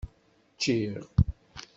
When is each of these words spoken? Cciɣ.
Cciɣ. 0.55 1.03